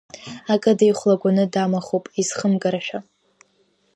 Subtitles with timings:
[0.53, 2.99] Акы деихәлагәаны дамахуп, изхымгарашәа.